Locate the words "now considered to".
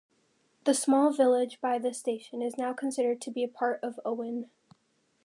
2.57-3.29